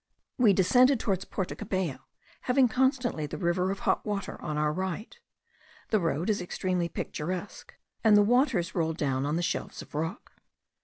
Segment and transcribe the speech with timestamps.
[0.39, 1.99] We descended towards Porto Cabello,
[2.45, 5.15] having constantly the river of hot water on our right.
[5.89, 10.31] The road is extremely picturesque, and the waters roll down on the shelves of rock.